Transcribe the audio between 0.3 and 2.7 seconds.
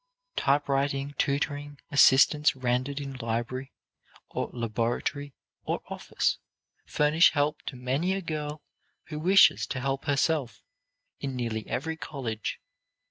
Typewriting, tutoring, assistance